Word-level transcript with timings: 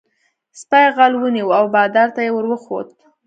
سپي 0.61 0.85
غل 0.95 1.13
ونیو 1.21 1.55
او 1.57 1.65
بادار 1.73 2.09
ته 2.15 2.21
یې 2.25 2.31
ور 2.33 2.45
وښود. 2.49 2.87